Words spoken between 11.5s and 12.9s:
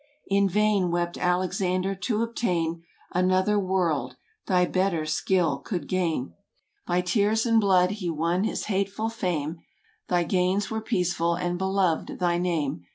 beloved thy name.